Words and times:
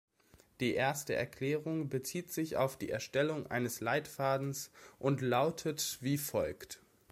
Die 0.61 0.73
erste 0.73 1.13
Erklärung 1.13 1.87
bezieht 1.87 2.31
sich 2.31 2.57
auf 2.57 2.75
die 2.75 2.89
Erstellung 2.89 3.45
eines 3.45 3.81
Leitfadens 3.81 4.71
und 4.97 5.21
lautet 5.21 5.99
wie 6.01 6.17
folgt. 6.17 6.81